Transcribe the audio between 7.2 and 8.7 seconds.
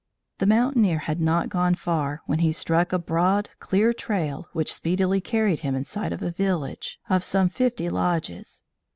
some fifty lodges.